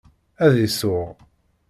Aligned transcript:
Ad 0.45 0.55
isuɣ. 0.65 1.07